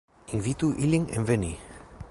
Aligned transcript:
Invitu 0.37 0.69
ilin 0.87 1.05
enveni! 1.19 1.53